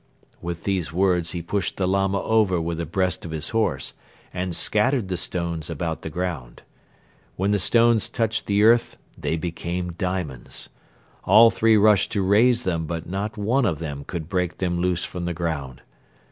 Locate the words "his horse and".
3.29-4.55